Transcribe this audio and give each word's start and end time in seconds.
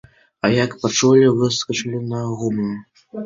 А 0.47 0.49
як 0.53 0.71
пачулі, 0.85 1.27
выскачылі 1.43 2.01
на 2.13 2.23
гумно. 2.41 2.73